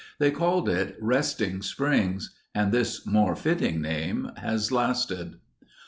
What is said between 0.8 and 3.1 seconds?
"Resting Springs" and this